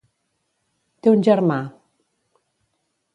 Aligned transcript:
Té 1.03 1.13
un 1.17 1.21
germà. 1.29 1.59